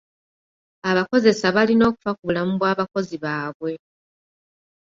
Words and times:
Abakoseza 0.89 1.45
balina 1.55 1.83
okufa 1.89 2.11
ku 2.17 2.23
bulamu 2.27 2.51
bw'abakozi 2.59 3.15
baabwe. 3.23 3.71